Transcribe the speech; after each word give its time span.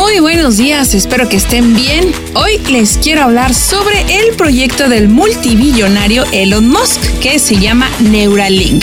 Muy 0.00 0.18
buenos 0.18 0.56
días, 0.56 0.94
espero 0.94 1.28
que 1.28 1.36
estén 1.36 1.76
bien. 1.76 2.10
Hoy 2.34 2.56
les 2.70 2.96
quiero 2.96 3.20
hablar 3.20 3.52
sobre 3.52 4.00
el 4.08 4.34
proyecto 4.34 4.88
del 4.88 5.10
multibillonario 5.10 6.24
Elon 6.32 6.70
Musk 6.70 7.02
que 7.20 7.38
se 7.38 7.56
llama 7.56 7.86
Neuralink 8.00 8.82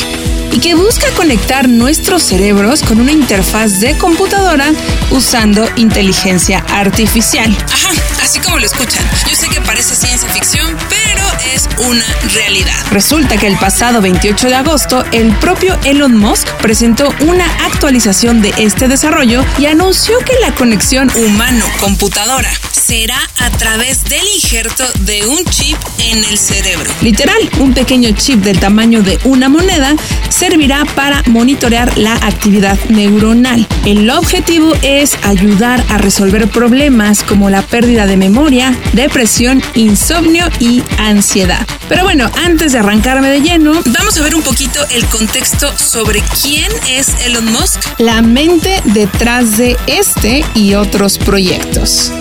y 0.52 0.60
que 0.60 0.76
busca 0.76 1.10
conectar 1.12 1.70
nuestros 1.70 2.24
cerebros 2.24 2.84
con 2.84 3.00
una 3.00 3.12
interfaz 3.12 3.80
de 3.80 3.98
computadora 3.98 4.72
usando 5.12 5.68
inteligencia 5.76 6.60
artificial. 6.70 7.56
Ajá, 7.72 7.90
así 8.22 8.40
como 8.40 8.60
lo 8.60 8.66
escuchan. 8.66 9.04
Yo 9.30 9.36
sé 9.36 9.48
que 9.50 9.62
parece 9.62 9.96
ciencia 9.96 10.30
ficción, 10.30 10.76
pero 10.90 11.26
es 11.54 11.68
una 11.88 12.06
realidad. 12.34 12.76
Resulta 12.92 13.38
que 13.38 13.48
el 13.48 13.58
pasado 13.58 14.02
28 14.02 14.48
de 14.50 14.56
agosto, 14.56 15.06
el 15.12 15.36
propio 15.38 15.78
Elon 15.84 16.18
Musk 16.18 16.48
presentó 16.62 17.14
una 17.22 17.46
actualización 17.66 18.42
de 18.42 18.54
este 18.58 18.88
desarrollo 18.88 19.46
y 19.58 19.66
anunció 19.68 20.20
que 20.20 20.34
la 20.42 20.54
conexión 20.56 21.10
humano-computadora 21.16 22.52
será 22.72 23.20
a 23.40 23.50
través 23.52 24.04
del 24.06 24.27
injerto 24.38 24.84
de 25.00 25.26
un 25.26 25.44
chip 25.46 25.76
en 25.98 26.24
el 26.24 26.38
cerebro. 26.38 26.92
Literal, 27.02 27.38
un 27.60 27.74
pequeño 27.74 28.12
chip 28.12 28.40
del 28.42 28.60
tamaño 28.60 29.02
de 29.02 29.20
una 29.24 29.50
moneda 29.50 29.96
servirá 30.30 30.86
para 30.94 31.24
monitorear 31.26 31.98
la 31.98 32.14
actividad 32.14 32.78
neuronal. 32.90 33.68
El 33.84 34.08
objetivo 34.12 34.74
es 34.84 35.18
ayudar 35.24 35.84
a 35.90 35.98
resolver 35.98 36.48
problemas 36.50 37.24
como 37.24 37.50
la 37.50 37.64
pérdida 37.64 38.06
de 38.06 38.16
memoria, 38.16 38.78
depresión, 38.94 39.64
insomnio 39.74 40.46
y 40.60 40.84
ansiedad. 41.00 41.66
Pero 41.90 42.04
bueno, 42.04 42.30
antes 42.46 42.74
de 42.74 42.80
arrancarme 42.80 43.30
de 43.30 43.42
lleno, 43.42 43.82
vamos 43.88 44.18
a 44.18 44.22
ver 44.22 44.36
un 44.36 44.44
poquito 44.44 44.86
el 44.92 45.04
contexto 45.08 45.76
sobre 45.80 46.22
quién 46.44 46.72
es 46.88 47.10
Elon 47.26 47.52
Musk, 47.52 47.82
la 47.98 48.22
mente 48.22 48.82
detrás 48.86 49.58
de 49.58 49.76
este 49.88 50.46
y 50.54 50.76
otros 50.76 51.18
proyectos. 51.18 52.12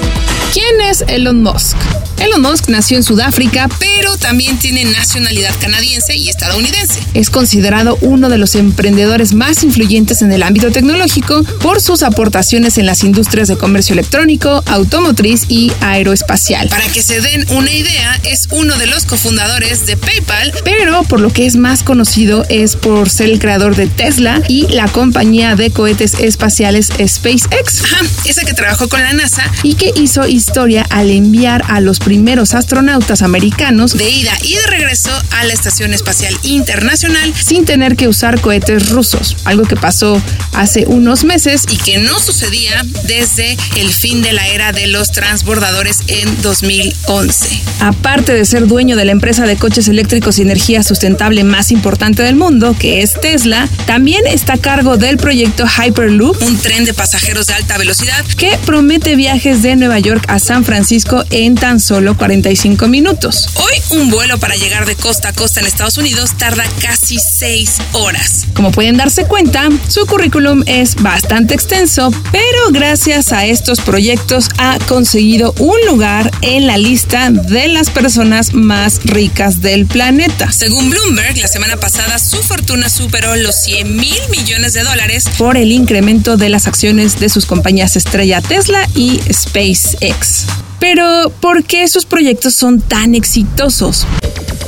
¿Quién 0.53 0.81
es 0.81 1.03
Elon 1.09 1.43
Musk? 1.43 1.77
Elon 2.19 2.43
Musk 2.43 2.69
nació 2.69 2.97
en 2.97 3.03
Sudáfrica, 3.03 3.69
pero 3.79 4.17
también 4.17 4.59
tiene 4.59 4.85
nacionalidad 4.85 5.55
canadiense 5.61 6.17
y 6.17 6.29
estadounidense. 6.29 7.01
Es 7.15 7.31
considerado 7.31 7.99
uno 8.01 8.29
de 8.29 8.39
los 8.39 8.55
emprendedores 8.55 9.35
más 9.35 9.63
influyentes 9.63 10.23
en 10.23 10.33
el 10.33 10.43
ámbito 10.43 10.71
tecnológico 10.71 11.45
por 11.61 11.81
sus 11.81 12.03
aportaciones 12.03 12.79
en 12.79 12.87
las 12.87 13.05
industrias 13.05 13.49
de 13.49 13.57
comercio 13.57 13.93
electrónico, 13.93 14.63
automotriz 14.67 15.43
y 15.49 15.73
aeroespacial. 15.81 16.69
Para 16.69 16.89
que 16.89 17.03
se 17.03 17.21
den 17.21 17.47
una 17.51 17.71
idea, 17.71 18.21
es 18.25 18.49
uno 18.51 18.77
de 18.77 18.87
los 18.87 19.05
cofundadores 19.05 19.87
de 19.87 19.97
PayPal, 19.97 20.53
pero 20.65 21.03
por 21.05 21.21
lo 21.21 21.33
que 21.33 21.47
es 21.47 21.57
más 21.57 21.83
conocido 21.83 22.45
es 22.49 22.77
por 22.77 23.11
ser 23.11 23.31
el 23.31 23.39
creador 23.39 23.77
de 23.77 23.87
Tesla 23.87 24.43
y 24.49 24.67
la 24.69 24.89
compañía 24.89 25.57
de 25.57 25.71
cohetes 25.71 26.15
espaciales 26.15 26.91
SpaceX. 27.07 27.85
Ajá, 27.85 28.05
esa 28.25 28.45
que 28.45 28.55
trabajó 28.55 28.89
con 28.89 29.03
la 29.03 29.13
NASA 29.13 29.51
y 29.63 29.75
que 29.75 29.93
hizo 29.97 30.27
historia 30.27 30.87
al 30.91 31.11
enviar 31.11 31.65
a 31.69 31.81
los 31.81 31.99
primeros 32.07 32.55
astronautas 32.55 33.21
americanos 33.23 33.99
de 33.99 34.09
ida 34.09 34.31
y 34.45 34.55
de 34.55 34.67
regreso 34.69 35.11
a 35.33 35.43
la 35.43 35.53
Estación 35.53 35.93
Espacial 35.93 36.33
Internacional 36.45 37.35
sin 37.35 37.65
tener 37.65 37.97
que 37.97 38.07
usar 38.07 38.41
cohetes 38.41 38.91
rusos, 38.91 39.37
algo 39.45 39.65
que 39.65 39.75
pasó 39.75 40.23
hace 40.53 40.85
unos 40.87 41.25
meses 41.25 41.65
y 41.69 41.77
que 41.79 41.99
no 41.99 42.21
sucedía 42.21 42.81
desde 43.09 43.57
el 43.75 43.93
fin 43.93 44.23
de 44.23 44.33
la 44.33 44.47
era 44.47 44.71
de 44.71 44.87
los 44.87 45.11
transbordadores 45.11 45.99
en 46.07 46.43
2011. 46.43 47.61
Aparte 47.81 48.35
de 48.35 48.45
ser 48.45 48.69
dueño 48.69 48.95
de 48.95 49.05
la 49.05 49.11
empresa 49.11 49.45
de 49.45 49.57
coches 49.57 49.89
eléctricos 49.89 50.39
y 50.39 50.43
energía 50.43 50.85
sustentable 50.85 51.43
más 51.43 51.73
importante 51.73 52.23
del 52.23 52.37
mundo, 52.37 52.77
que 52.79 53.03
es 53.03 53.21
Tesla, 53.21 53.69
también 53.85 54.23
está 54.29 54.53
a 54.53 54.59
cargo 54.59 54.97
del 54.97 55.17
proyecto 55.17 55.65
Hyperloop, 55.67 56.41
un 56.41 56.57
tren 56.59 56.85
de 56.85 56.95
pasajeros 56.95 57.49
de 57.49 57.55
alta 57.55 57.79
velocidad 57.79 58.25
que 58.39 58.57
promete 58.65 59.17
viajes 59.17 59.63
de 59.63 59.75
Nueva 59.75 59.99
York 59.99 60.25
a 60.29 60.39
San 60.39 60.65
Francisco 60.65 61.25
en 61.31 61.57
tan 61.57 61.81
solo 61.81 61.96
solo 61.97 62.15
45 62.15 62.89
minutos. 62.89 63.49
Hoy 63.55 63.99
un 63.99 64.11
vuelo 64.11 64.37
para 64.37 64.55
llegar 64.55 64.85
de 64.85 64.97
costa 64.97 65.31
a 65.31 65.33
costa 65.33 65.61
en 65.61 65.67
Estados 65.67 65.97
Unidos 65.97 66.37
tarda 66.37 66.63
casi 66.83 67.17
6 67.17 67.79
horas. 67.93 68.45
Como 68.53 68.71
pueden 68.71 68.99
darse 68.99 69.25
cuenta, 69.25 69.71
su 69.89 70.05
currículum 70.05 70.63
es 70.67 70.97
bastante 70.97 71.55
extenso, 71.55 72.11
pero 72.33 72.71
gracias 72.71 73.33
a 73.33 73.47
estos 73.47 73.81
proyectos 73.81 74.51
ha 74.59 74.79
conseguido 74.81 75.55
un 75.59 75.77
lugar 75.87 76.31
en 76.43 76.67
la 76.67 76.77
lista 76.77 77.31
de 77.31 77.67
las 77.69 77.89
personas 77.89 78.53
más 78.53 79.01
ricas 79.05 79.63
del 79.63 79.87
planeta. 79.87 80.53
Según 80.53 80.91
Bloomberg, 80.91 81.39
la 81.39 81.49
semana 81.49 81.79
pasada 81.79 82.19
su 82.19 82.43
fortuna 82.43 82.91
superó 82.91 83.37
los 83.37 83.55
100 83.63 83.97
mil 83.97 84.21
millones 84.31 84.75
de 84.75 84.83
dólares 84.83 85.25
por 85.39 85.57
el 85.57 85.73
incremento 85.73 86.37
de 86.37 86.51
las 86.51 86.67
acciones 86.67 87.19
de 87.19 87.31
sus 87.31 87.47
compañías 87.47 87.97
estrella 87.97 88.43
Tesla 88.43 88.87
y 88.95 89.19
SpaceX. 89.33 90.45
Pero, 90.79 91.33
¿por 91.41 91.65
qué 91.65 91.89
sus 91.89 92.05
proyectos 92.05 92.55
son 92.55 92.81
tan 92.81 93.15
exitosos? 93.15 94.07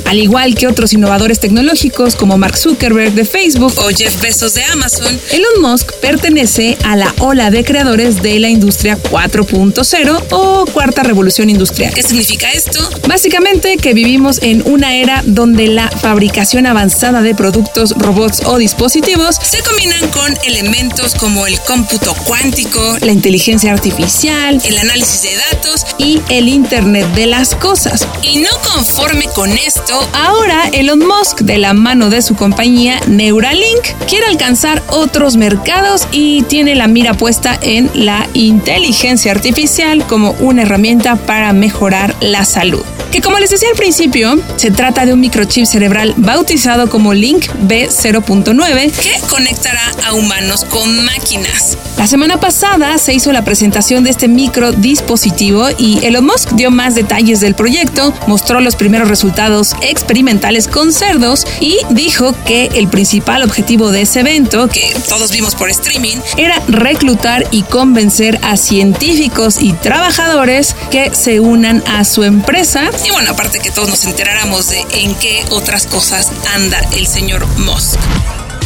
Al 0.09 0.17
igual 0.17 0.55
que 0.55 0.65
otros 0.65 0.91
innovadores 0.93 1.39
tecnológicos 1.39 2.15
como 2.15 2.35
Mark 2.35 2.57
Zuckerberg 2.57 3.13
de 3.13 3.25
Facebook 3.25 3.73
o 3.77 3.89
Jeff 3.89 4.19
Bezos 4.19 4.55
de 4.55 4.63
Amazon, 4.63 5.19
Elon 5.29 5.61
Musk 5.61 5.91
pertenece 6.01 6.79
a 6.83 6.95
la 6.95 7.13
ola 7.19 7.51
de 7.51 7.63
creadores 7.63 8.23
de 8.23 8.39
la 8.39 8.49
industria 8.49 8.97
4.0 8.97 10.23
o 10.31 10.65
cuarta 10.65 11.03
revolución 11.03 11.51
industrial. 11.51 11.93
¿Qué 11.93 12.01
significa 12.01 12.49
esto? 12.49 12.79
Básicamente 13.07 13.77
que 13.77 13.93
vivimos 13.93 14.39
en 14.41 14.63
una 14.65 14.95
era 14.95 15.21
donde 15.27 15.67
la 15.67 15.91
fabricación 15.91 16.65
avanzada 16.65 17.21
de 17.21 17.35
productos, 17.35 17.91
robots 17.91 18.41
o 18.45 18.57
dispositivos 18.57 19.35
se 19.35 19.61
combinan 19.61 20.07
con 20.09 20.33
elementos 20.47 21.13
como 21.13 21.45
el 21.45 21.59
cómputo 21.59 22.15
cuántico, 22.25 22.97
la 23.01 23.11
inteligencia 23.11 23.71
artificial, 23.71 24.59
el 24.65 24.77
análisis 24.79 25.21
de 25.21 25.35
datos 25.51 25.85
y 25.99 26.19
el 26.29 26.49
Internet 26.49 27.05
de 27.13 27.27
las 27.27 27.53
cosas. 27.53 28.07
Y 28.23 28.37
no 28.37 28.49
conforme 28.73 29.25
con 29.35 29.55
esto, 29.55 29.98
ahora 30.13 30.69
Elon 30.73 30.99
Musk, 30.99 31.41
de 31.41 31.57
la 31.57 31.73
mano 31.73 32.09
de 32.09 32.21
su 32.21 32.35
compañía 32.35 32.99
Neuralink, 33.07 33.81
quiere 34.07 34.27
alcanzar 34.27 34.83
otros 34.89 35.37
mercados 35.37 36.07
y 36.11 36.43
tiene 36.43 36.75
la 36.75 36.87
mira 36.87 37.13
puesta 37.13 37.57
en 37.61 37.89
la 37.93 38.27
inteligencia 38.33 39.31
artificial 39.31 40.05
como 40.07 40.31
una 40.39 40.63
herramienta 40.63 41.15
para 41.15 41.53
mejorar 41.53 42.15
la 42.21 42.45
salud 42.45 42.83
que 43.11 43.21
como 43.21 43.39
les 43.39 43.49
decía 43.49 43.69
al 43.69 43.75
principio, 43.75 44.39
se 44.55 44.71
trata 44.71 45.05
de 45.05 45.13
un 45.13 45.19
microchip 45.19 45.65
cerebral 45.65 46.13
bautizado 46.17 46.89
como 46.89 47.13
Link 47.13 47.47
B0.9 47.67 48.91
que 48.91 49.27
conectará 49.27 49.81
a 50.05 50.13
humanos 50.13 50.65
con 50.65 51.05
máquinas. 51.05 51.77
La 51.97 52.07
semana 52.07 52.39
pasada 52.39 52.97
se 52.97 53.13
hizo 53.13 53.31
la 53.31 53.43
presentación 53.43 54.03
de 54.03 54.11
este 54.11 54.27
micro 54.27 54.71
dispositivo 54.71 55.67
y 55.77 56.05
Elon 56.05 56.25
Musk 56.25 56.51
dio 56.51 56.71
más 56.71 56.95
detalles 56.95 57.39
del 57.39 57.55
proyecto, 57.55 58.13
mostró 58.27 58.61
los 58.61 58.75
primeros 58.75 59.09
resultados 59.09 59.73
experimentales 59.89 60.67
con 60.67 60.93
cerdos 60.93 61.45
y 61.59 61.77
dijo 61.89 62.35
que 62.45 62.69
el 62.75 62.87
principal 62.87 63.43
objetivo 63.43 63.91
de 63.91 64.01
ese 64.01 64.21
evento, 64.21 64.67
que 64.67 64.95
todos 65.07 65.31
vimos 65.31 65.55
por 65.55 65.69
streaming, 65.69 66.17
era 66.37 66.61
reclutar 66.67 67.47
y 67.51 67.63
convencer 67.63 68.39
a 68.41 68.57
científicos 68.57 69.57
y 69.61 69.73
trabajadores 69.73 70.75
que 70.91 71.13
se 71.13 71.39
unan 71.39 71.83
a 71.87 72.03
su 72.03 72.23
empresa 72.23 72.89
y 73.05 73.11
bueno, 73.11 73.31
aparte 73.31 73.59
que 73.59 73.71
todos 73.71 73.89
nos 73.89 74.05
enteráramos 74.05 74.69
de 74.69 74.85
en 74.93 75.15
qué 75.15 75.43
otras 75.49 75.85
cosas 75.85 76.31
anda 76.55 76.79
el 76.95 77.07
señor 77.07 77.45
Musk. 77.57 77.99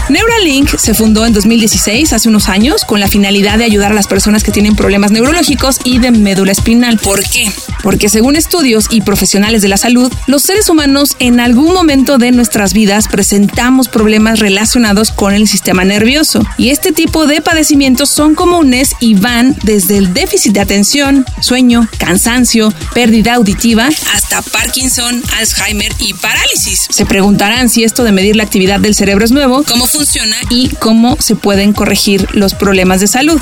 Neuralink 0.09 0.77
se 0.77 0.93
fundó 0.93 1.25
en 1.25 1.33
2016, 1.33 2.11
hace 2.11 2.27
unos 2.27 2.49
años, 2.49 2.83
con 2.83 2.99
la 2.99 3.07
finalidad 3.07 3.57
de 3.57 3.63
ayudar 3.63 3.91
a 3.91 3.95
las 3.95 4.07
personas 4.07 4.43
que 4.43 4.51
tienen 4.51 4.75
problemas 4.75 5.11
neurológicos 5.11 5.79
y 5.85 5.99
de 5.99 6.11
médula 6.11 6.51
espinal. 6.51 6.97
¿Por 6.97 7.23
qué? 7.23 7.49
Porque 7.81 8.09
según 8.09 8.35
estudios 8.35 8.87
y 8.89 9.01
profesionales 9.01 9.61
de 9.61 9.69
la 9.69 9.77
salud, 9.77 10.11
los 10.27 10.43
seres 10.43 10.69
humanos 10.69 11.15
en 11.19 11.39
algún 11.39 11.73
momento 11.73 12.17
de 12.17 12.31
nuestras 12.31 12.73
vidas 12.73 13.07
presentamos 13.07 13.87
problemas 13.87 14.39
relacionados 14.39 15.11
con 15.11 15.33
el 15.33 15.47
sistema 15.47 15.85
nervioso. 15.85 16.43
Y 16.57 16.69
este 16.69 16.91
tipo 16.91 17.25
de 17.25 17.41
padecimientos 17.41 18.09
son 18.09 18.35
comunes 18.35 18.95
y 18.99 19.15
van 19.15 19.55
desde 19.63 19.97
el 19.97 20.13
déficit 20.13 20.53
de 20.53 20.61
atención, 20.61 21.25
sueño, 21.39 21.87
cansancio, 21.97 22.73
pérdida 22.93 23.35
auditiva, 23.35 23.89
hasta 24.13 24.41
Parkinson, 24.41 25.23
Alzheimer 25.37 25.93
y 25.99 26.13
parálisis. 26.13 26.87
Se 26.89 27.05
preguntarán 27.05 27.69
si 27.69 27.83
esto 27.83 28.03
de 28.03 28.11
medir 28.11 28.35
la 28.35 28.43
actividad 28.43 28.79
del 28.79 28.95
cerebro 28.95 29.23
es 29.23 29.31
nuevo, 29.31 29.63
funciona 29.93 30.35
y 30.49 30.69
cómo 30.75 31.17
se 31.19 31.35
pueden 31.35 31.71
corregir 31.71 32.27
los 32.33 32.55
problemas 32.55 32.99
de 32.99 33.07
salud. 33.07 33.39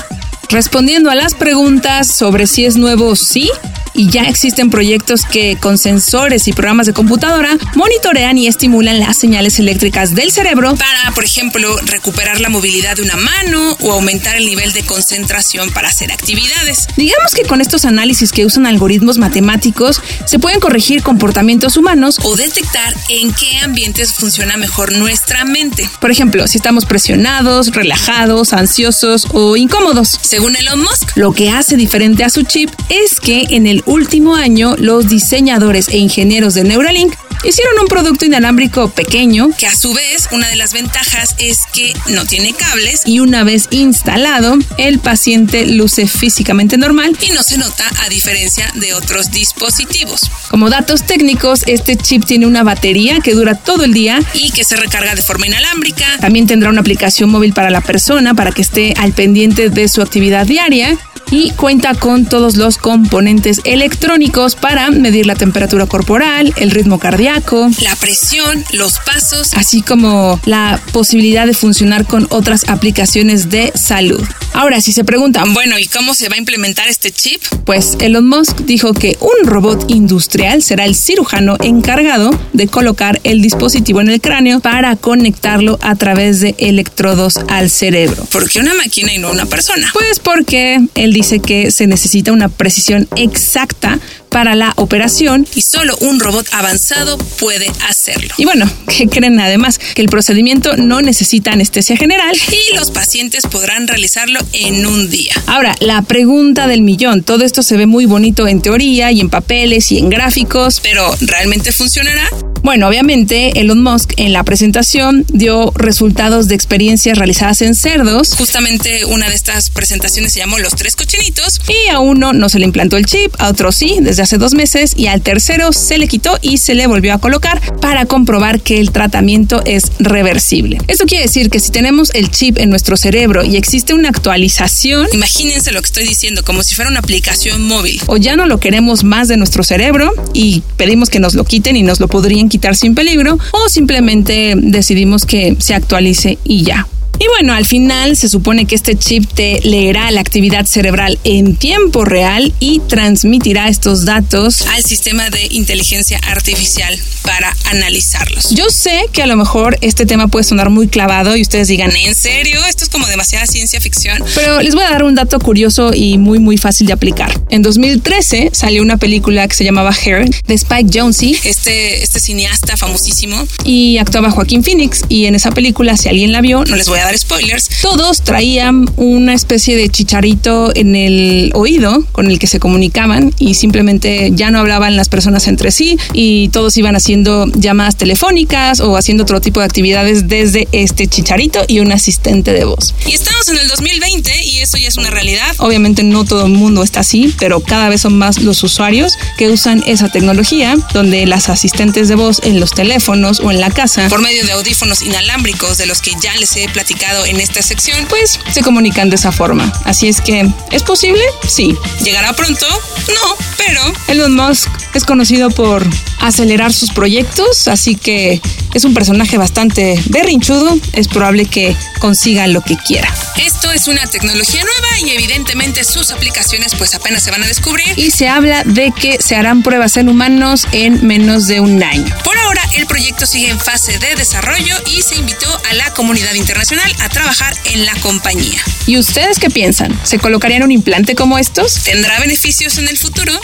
Respondiendo 0.52 1.08
a 1.08 1.14
las 1.14 1.32
preguntas 1.32 2.14
sobre 2.14 2.46
si 2.46 2.66
es 2.66 2.76
nuevo, 2.76 3.16
sí, 3.16 3.50
y 3.94 4.08
ya 4.08 4.24
existen 4.24 4.70
proyectos 4.70 5.24
que 5.24 5.56
con 5.56 5.78
sensores 5.78 6.48
y 6.48 6.52
programas 6.52 6.86
de 6.86 6.92
computadora 6.92 7.56
monitorean 7.74 8.38
y 8.38 8.46
estimulan 8.46 9.00
las 9.00 9.16
señales 9.16 9.58
eléctricas 9.58 10.14
del 10.14 10.30
cerebro 10.30 10.74
para, 10.76 11.14
por 11.14 11.24
ejemplo, 11.24 11.76
recuperar 11.86 12.40
la 12.40 12.48
movilidad 12.48 12.96
de 12.96 13.02
una 13.02 13.16
mano 13.16 13.76
o 13.80 13.92
aumentar 13.92 14.36
el 14.36 14.46
nivel 14.46 14.72
de 14.72 14.82
concentración 14.84 15.70
para 15.70 15.88
hacer 15.88 16.12
actividades. 16.12 16.86
Digamos 16.96 17.34
que 17.34 17.42
con 17.42 17.60
estos 17.60 17.84
análisis 17.84 18.32
que 18.32 18.46
usan 18.46 18.66
algoritmos 18.66 19.18
matemáticos 19.18 20.00
se 20.24 20.38
pueden 20.38 20.60
corregir 20.60 21.02
comportamientos 21.02 21.76
humanos 21.76 22.18
o 22.22 22.36
detectar 22.36 22.94
en 23.08 23.32
qué 23.32 23.58
ambientes 23.58 24.12
funciona 24.12 24.56
mejor 24.56 24.92
nuestra 24.92 25.44
mente. 25.44 25.88
Por 26.00 26.10
ejemplo, 26.10 26.46
si 26.48 26.58
estamos 26.58 26.86
presionados, 26.86 27.68
relajados, 27.68 28.52
ansiosos 28.52 29.26
o 29.32 29.56
incómodos. 29.56 30.18
Elon 30.50 30.80
Musk, 30.80 31.16
lo 31.16 31.32
que 31.32 31.50
hace 31.50 31.76
diferente 31.76 32.24
a 32.24 32.28
su 32.28 32.42
chip 32.42 32.68
es 32.88 33.20
que 33.20 33.46
en 33.50 33.68
el 33.68 33.84
último 33.86 34.34
año 34.34 34.74
los 34.76 35.08
diseñadores 35.08 35.88
e 35.88 35.98
ingenieros 35.98 36.54
de 36.54 36.64
Neuralink 36.64 37.14
hicieron 37.44 37.78
un 37.80 37.86
producto 37.86 38.24
inalámbrico 38.24 38.90
pequeño 38.90 39.50
que 39.58 39.66
a 39.66 39.74
su 39.74 39.92
vez 39.92 40.28
una 40.32 40.48
de 40.48 40.56
las 40.56 40.72
ventajas 40.72 41.34
es 41.38 41.60
que 41.72 41.92
no 42.08 42.24
tiene 42.24 42.52
cables 42.52 43.02
y 43.04 43.20
una 43.20 43.44
vez 43.44 43.68
instalado 43.70 44.56
el 44.78 44.98
paciente 44.98 45.66
luce 45.66 46.06
físicamente 46.06 46.78
normal 46.78 47.16
y 47.20 47.32
no 47.32 47.42
se 47.42 47.58
nota 47.58 47.88
a 48.04 48.08
diferencia 48.08 48.70
de 48.74 48.94
otros 48.94 49.30
dispositivos. 49.30 50.30
Como 50.50 50.70
datos 50.70 51.04
técnicos, 51.04 51.62
este 51.66 51.96
chip 51.96 52.24
tiene 52.24 52.46
una 52.46 52.62
batería 52.62 53.20
que 53.20 53.34
dura 53.34 53.54
todo 53.54 53.84
el 53.84 53.92
día 53.92 54.20
y 54.34 54.50
que 54.50 54.64
se 54.64 54.76
recarga 54.76 55.14
de 55.14 55.22
forma 55.22 55.46
inalámbrica. 55.46 56.06
También 56.20 56.46
tendrá 56.46 56.70
una 56.70 56.80
aplicación 56.80 57.30
móvil 57.30 57.52
para 57.52 57.70
la 57.70 57.80
persona 57.80 58.34
para 58.34 58.52
que 58.52 58.62
esté 58.62 58.94
al 58.96 59.12
pendiente 59.12 59.70
de 59.70 59.88
su 59.88 60.02
actividad 60.02 60.46
diaria 60.46 60.98
y 61.32 61.50
cuenta 61.52 61.94
con 61.94 62.26
todos 62.26 62.56
los 62.56 62.76
componentes 62.76 63.60
electrónicos 63.64 64.54
para 64.54 64.90
medir 64.90 65.26
la 65.26 65.34
temperatura 65.34 65.86
corporal, 65.86 66.52
el 66.56 66.70
ritmo 66.70 66.98
cardíaco, 66.98 67.70
la 67.80 67.96
presión, 67.96 68.62
los 68.72 68.98
pasos, 69.00 69.54
así 69.54 69.80
como 69.80 70.38
la 70.44 70.78
posibilidad 70.92 71.46
de 71.46 71.54
funcionar 71.54 72.04
con 72.04 72.26
otras 72.30 72.68
aplicaciones 72.68 73.48
de 73.48 73.72
salud. 73.74 74.22
Ahora, 74.54 74.80
si 74.80 74.92
se 74.92 75.04
preguntan, 75.04 75.54
bueno, 75.54 75.78
¿y 75.78 75.86
cómo 75.86 76.14
se 76.14 76.28
va 76.28 76.34
a 76.34 76.38
implementar 76.38 76.88
este 76.88 77.10
chip? 77.10 77.42
Pues 77.64 77.96
Elon 78.00 78.28
Musk 78.28 78.58
dijo 78.60 78.92
que 78.92 79.16
un 79.20 79.46
robot 79.46 79.90
industrial 79.90 80.62
será 80.62 80.84
el 80.84 80.94
cirujano 80.94 81.56
encargado 81.60 82.30
de 82.52 82.68
colocar 82.68 83.20
el 83.24 83.40
dispositivo 83.40 84.00
en 84.00 84.10
el 84.10 84.20
cráneo 84.20 84.60
para 84.60 84.94
conectarlo 84.96 85.78
a 85.80 85.94
través 85.96 86.40
de 86.40 86.54
electrodos 86.58 87.38
al 87.48 87.70
cerebro. 87.70 88.24
¿Por 88.30 88.48
qué 88.48 88.60
una 88.60 88.74
máquina 88.74 89.12
y 89.14 89.18
no 89.18 89.30
una 89.30 89.46
persona? 89.46 89.90
Pues 89.92 90.18
porque 90.20 90.80
él 90.94 91.12
dice 91.12 91.40
que 91.40 91.70
se 91.70 91.86
necesita 91.86 92.32
una 92.32 92.48
precisión 92.48 93.08
exacta 93.16 93.98
para 94.32 94.54
la 94.54 94.72
operación 94.76 95.46
y 95.54 95.62
solo 95.62 95.96
un 96.00 96.18
robot 96.18 96.48
avanzado 96.52 97.18
puede 97.38 97.70
hacerlo. 97.88 98.34
Y 98.38 98.44
bueno, 98.44 98.68
¿qué 98.88 99.06
creen 99.06 99.38
además? 99.38 99.78
Que 99.78 100.02
el 100.02 100.08
procedimiento 100.08 100.76
no 100.76 101.02
necesita 101.02 101.52
anestesia 101.52 101.96
general 101.96 102.34
y 102.50 102.76
los 102.76 102.90
pacientes 102.90 103.44
podrán 103.46 103.86
realizarlo 103.86 104.40
en 104.52 104.86
un 104.86 105.10
día. 105.10 105.34
Ahora, 105.46 105.74
la 105.80 106.02
pregunta 106.02 106.66
del 106.66 106.82
millón, 106.82 107.22
todo 107.22 107.44
esto 107.44 107.62
se 107.62 107.76
ve 107.76 107.86
muy 107.86 108.06
bonito 108.06 108.48
en 108.48 108.62
teoría 108.62 109.12
y 109.12 109.20
en 109.20 109.28
papeles 109.28 109.92
y 109.92 109.98
en 109.98 110.08
gráficos, 110.08 110.80
pero 110.80 111.14
¿realmente 111.20 111.70
funcionará? 111.72 112.28
Bueno, 112.62 112.86
obviamente 112.86 113.60
Elon 113.60 113.82
Musk 113.82 114.12
en 114.18 114.32
la 114.32 114.44
presentación 114.44 115.26
dio 115.32 115.72
resultados 115.74 116.46
de 116.46 116.54
experiencias 116.54 117.18
realizadas 117.18 117.60
en 117.60 117.74
cerdos. 117.74 118.34
Justamente 118.36 119.04
una 119.04 119.28
de 119.28 119.34
estas 119.34 119.70
presentaciones 119.70 120.32
se 120.32 120.38
llamó 120.38 120.60
Los 120.60 120.76
Tres 120.76 120.94
Cochinitos 120.94 121.60
y 121.68 121.88
a 121.90 121.98
uno 121.98 122.32
no 122.32 122.48
se 122.48 122.60
le 122.60 122.64
implantó 122.64 122.96
el 122.96 123.04
chip, 123.04 123.34
a 123.38 123.48
otro 123.48 123.72
sí, 123.72 123.96
desde 124.00 124.21
hace 124.22 124.38
dos 124.38 124.54
meses 124.54 124.94
y 124.96 125.06
al 125.06 125.20
tercero 125.20 125.72
se 125.72 125.98
le 125.98 126.08
quitó 126.08 126.38
y 126.40 126.58
se 126.58 126.74
le 126.74 126.86
volvió 126.86 127.14
a 127.14 127.18
colocar 127.18 127.60
para 127.80 128.06
comprobar 128.06 128.60
que 128.60 128.80
el 128.80 128.90
tratamiento 128.90 129.62
es 129.64 129.92
reversible. 129.98 130.78
Esto 130.88 131.06
quiere 131.06 131.24
decir 131.24 131.50
que 131.50 131.60
si 131.60 131.70
tenemos 131.70 132.10
el 132.14 132.30
chip 132.30 132.58
en 132.58 132.70
nuestro 132.70 132.96
cerebro 132.96 133.44
y 133.44 133.56
existe 133.56 133.94
una 133.94 134.08
actualización, 134.08 135.06
imagínense 135.12 135.72
lo 135.72 135.80
que 135.80 135.86
estoy 135.86 136.06
diciendo, 136.06 136.42
como 136.44 136.62
si 136.62 136.74
fuera 136.74 136.90
una 136.90 137.00
aplicación 137.00 137.66
móvil, 137.66 138.00
o 138.06 138.16
ya 138.16 138.36
no 138.36 138.46
lo 138.46 138.58
queremos 138.60 139.04
más 139.04 139.28
de 139.28 139.36
nuestro 139.36 139.62
cerebro 139.62 140.12
y 140.32 140.62
pedimos 140.76 141.10
que 141.10 141.20
nos 141.20 141.34
lo 141.34 141.44
quiten 141.44 141.76
y 141.76 141.82
nos 141.82 142.00
lo 142.00 142.08
podrían 142.08 142.48
quitar 142.48 142.76
sin 142.76 142.94
peligro 142.94 143.38
o 143.52 143.68
simplemente 143.68 144.54
decidimos 144.56 145.26
que 145.26 145.56
se 145.58 145.74
actualice 145.74 146.38
y 146.44 146.62
ya. 146.62 146.86
Y 147.18 147.26
bueno, 147.28 147.52
al 147.54 147.66
final 147.66 148.16
se 148.16 148.28
supone 148.28 148.66
que 148.66 148.74
este 148.74 148.96
chip 148.96 149.30
te 149.32 149.60
leerá 149.62 150.10
la 150.10 150.20
actividad 150.20 150.66
cerebral 150.66 151.18
en 151.24 151.56
tiempo 151.56 152.04
real 152.04 152.52
y 152.58 152.80
transmitirá 152.80 153.68
estos 153.68 154.04
datos 154.04 154.62
al 154.62 154.82
sistema 154.82 155.30
de 155.30 155.46
inteligencia 155.50 156.18
artificial 156.26 156.98
para 157.22 157.54
analizarlos. 157.66 158.50
Yo 158.50 158.70
sé 158.70 159.06
que 159.12 159.22
a 159.22 159.26
lo 159.26 159.36
mejor 159.36 159.78
este 159.80 160.06
tema 160.06 160.28
puede 160.28 160.44
sonar 160.44 160.70
muy 160.70 160.88
clavado 160.88 161.36
y 161.36 161.42
ustedes 161.42 161.68
digan, 161.68 161.94
¿en 161.94 162.14
serio? 162.14 162.60
Esto 162.68 162.84
es 162.84 162.90
como 162.90 163.06
demasiada 163.06 163.46
ciencia 163.46 163.80
ficción. 163.80 164.22
Pero 164.34 164.60
les 164.60 164.74
voy 164.74 164.84
a 164.84 164.90
dar 164.90 165.04
un 165.04 165.14
dato 165.14 165.38
curioso 165.38 165.92
y 165.94 166.18
muy 166.18 166.38
muy 166.38 166.56
fácil 166.58 166.86
de 166.86 166.92
aplicar. 166.92 167.32
En 167.50 167.62
2013 167.62 168.50
salió 168.52 168.82
una 168.82 168.96
película 168.96 169.46
que 169.46 169.54
se 169.54 169.64
llamaba 169.64 169.92
Hair 169.92 170.28
de 170.46 170.54
Spike 170.54 170.90
Jonze, 170.92 171.36
este, 171.44 172.02
este 172.02 172.20
cineasta 172.20 172.76
famosísimo, 172.76 173.46
y 173.64 173.98
actuaba 173.98 174.30
Joaquín 174.30 174.64
Phoenix. 174.64 175.02
Y 175.08 175.26
en 175.26 175.34
esa 175.34 175.52
película, 175.52 175.96
si 175.96 176.08
alguien 176.08 176.32
la 176.32 176.40
vio, 176.40 176.64
no 176.64 176.76
les 176.76 176.88
voy 176.88 176.98
a 176.98 177.01
dar 177.04 177.18
spoilers, 177.18 177.68
todos 177.80 178.22
traían 178.22 178.90
una 178.96 179.34
especie 179.34 179.76
de 179.76 179.88
chicharito 179.88 180.72
en 180.74 180.96
el 180.96 181.50
oído 181.54 182.04
con 182.12 182.30
el 182.30 182.38
que 182.38 182.46
se 182.46 182.60
comunicaban 182.60 183.34
y 183.38 183.54
simplemente 183.54 184.30
ya 184.34 184.50
no 184.50 184.58
hablaban 184.58 184.96
las 184.96 185.08
personas 185.08 185.48
entre 185.48 185.70
sí 185.70 185.98
y 186.12 186.48
todos 186.48 186.76
iban 186.76 186.96
haciendo 186.96 187.46
llamadas 187.54 187.96
telefónicas 187.96 188.80
o 188.80 188.96
haciendo 188.96 189.24
otro 189.24 189.40
tipo 189.40 189.60
de 189.60 189.66
actividades 189.66 190.28
desde 190.28 190.68
este 190.72 191.06
chicharito 191.06 191.60
y 191.68 191.80
un 191.80 191.92
asistente 191.92 192.52
de 192.52 192.64
voz. 192.64 192.94
Y 193.06 193.12
estamos 193.12 193.48
en 193.48 193.58
el 193.58 193.68
2020 193.68 194.44
y 194.44 194.58
eso 194.58 194.76
ya 194.76 194.81
es 194.92 194.98
una 194.98 195.10
realidad. 195.10 195.54
Obviamente 195.56 196.02
no 196.02 196.26
todo 196.26 196.44
el 196.46 196.52
mundo 196.52 196.82
está 196.82 197.00
así, 197.00 197.34
pero 197.38 197.60
cada 197.60 197.88
vez 197.88 198.02
son 198.02 198.18
más 198.18 198.42
los 198.42 198.62
usuarios 198.62 199.16
que 199.38 199.48
usan 199.48 199.82
esa 199.86 200.10
tecnología 200.10 200.76
donde 200.92 201.24
las 201.24 201.48
asistentes 201.48 202.08
de 202.08 202.14
voz 202.14 202.42
en 202.44 202.60
los 202.60 202.72
teléfonos 202.72 203.40
o 203.40 203.50
en 203.50 203.58
la 203.58 203.70
casa 203.70 204.08
por 204.08 204.20
medio 204.20 204.44
de 204.44 204.52
audífonos 204.52 205.00
inalámbricos 205.00 205.78
de 205.78 205.86
los 205.86 206.02
que 206.02 206.12
ya 206.20 206.36
les 206.36 206.56
he 206.56 206.68
platicado 206.68 207.24
en 207.24 207.40
esta 207.40 207.62
sección, 207.62 208.04
pues 208.10 208.38
se 208.52 208.60
comunican 208.60 209.08
de 209.08 209.16
esa 209.16 209.32
forma. 209.32 209.72
Así 209.84 210.08
es 210.08 210.20
que, 210.20 210.46
¿es 210.70 210.82
posible? 210.82 211.22
Sí. 211.48 211.74
¿Llegará 212.04 212.34
pronto? 212.34 212.66
No, 212.68 213.36
pero 213.56 213.80
Elon 214.08 214.34
Musk 214.34 214.68
es 214.94 215.04
conocido 215.04 215.48
por 215.48 215.86
acelerar 216.20 216.72
sus 216.72 216.90
proyectos, 216.90 217.66
así 217.66 217.96
que 217.96 218.42
es 218.74 218.84
un 218.84 218.94
personaje 218.94 219.38
bastante 219.38 220.00
berrinchudo. 220.06 220.78
Es 220.92 221.08
probable 221.08 221.46
que 221.46 221.76
consiga 221.98 222.46
lo 222.46 222.60
que 222.62 222.76
quiera. 222.76 223.12
Esto 223.36 223.70
es 223.70 223.88
una 223.88 224.06
tecnología 224.06 224.62
nueva 224.62 224.81
y 225.04 225.10
evidentemente 225.10 225.84
sus 225.84 226.10
aplicaciones 226.10 226.74
pues 226.76 226.94
apenas 226.94 227.22
se 227.22 227.30
van 227.30 227.42
a 227.42 227.46
descubrir. 227.46 227.86
Y 227.96 228.10
se 228.10 228.28
habla 228.28 228.62
de 228.64 228.92
que 228.92 229.18
se 229.20 229.36
harán 229.36 229.62
pruebas 229.62 229.96
en 229.96 230.08
humanos 230.08 230.66
en 230.72 231.06
menos 231.06 231.46
de 231.46 231.60
un 231.60 231.82
año. 231.82 232.14
Por 232.24 232.36
ahora, 232.38 232.62
el 232.74 232.86
proyecto 232.86 233.26
sigue 233.26 233.50
en 233.50 233.58
fase 233.58 233.98
de 233.98 234.14
desarrollo 234.14 234.76
y 234.86 235.02
se 235.02 235.16
invitó 235.16 235.48
a 235.70 235.74
la 235.74 235.92
comunidad 235.94 236.34
internacional 236.34 236.90
a 237.00 237.08
trabajar 237.08 237.56
en 237.72 237.84
la 237.84 237.94
compañía. 237.96 238.60
¿Y 238.86 238.98
ustedes 238.98 239.38
qué 239.38 239.50
piensan? 239.50 239.98
¿Se 240.04 240.18
colocarían 240.18 240.62
un 240.62 240.72
implante 240.72 241.14
como 241.14 241.38
estos? 241.38 241.74
¿Tendrá 241.84 242.18
beneficios 242.20 242.78
en 242.78 242.88
el 242.88 242.98
futuro? 242.98 243.38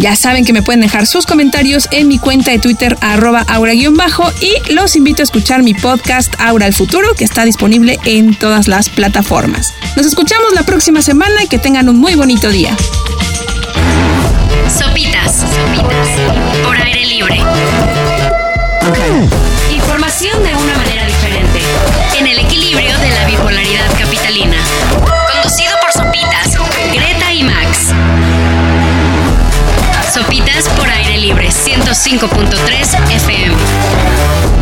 Ya 0.00 0.16
saben 0.16 0.46
que 0.46 0.54
me 0.54 0.62
pueden 0.62 0.80
dejar 0.80 1.06
sus 1.06 1.26
comentarios 1.26 1.86
en 1.90 2.08
mi 2.08 2.18
cuenta 2.18 2.50
de 2.52 2.58
Twitter 2.58 2.96
arroba 3.02 3.44
aura-bajo 3.46 4.32
y 4.40 4.72
los 4.72 4.96
invito 4.96 5.22
a 5.22 5.24
escuchar 5.24 5.62
mi 5.62 5.74
podcast 5.74 6.32
Aura 6.38 6.64
al 6.64 6.72
Futuro 6.72 7.12
que 7.12 7.24
está 7.24 7.44
disponible 7.44 7.98
en 8.06 8.34
todas 8.34 8.66
las 8.66 8.88
plataformas. 8.88 9.74
Nos 9.96 10.06
escuchamos 10.06 10.54
la 10.54 10.62
próxima 10.62 11.02
semana 11.02 11.44
y 11.44 11.48
que 11.48 11.58
tengan 11.58 11.90
un 11.90 11.98
muy 11.98 12.14
bonito 12.14 12.48
día. 12.48 12.74
Sopitas. 14.74 15.40
Sopitas. 15.40 16.08
Por 16.64 16.80
aire 16.80 17.04
libre. 17.04 17.42
Información 19.70 20.42
de 20.42 20.56
una 20.56 20.78
manera 20.78 21.04
diferente. 21.04 21.60
En 22.18 22.26
el 22.26 22.38
equilibrio 22.38 22.98
de 23.00 23.10
la 23.10 23.26
bipolaridad 23.26 23.98
capitalina. 23.98 24.56
Conducido 25.30 25.72
por 25.82 25.92
Sopitas, 25.92 26.49
Sopitas 30.12 30.68
por 30.70 30.88
aire 30.90 31.18
libre, 31.18 31.50
105.3 31.50 33.10
FM. 33.12 34.59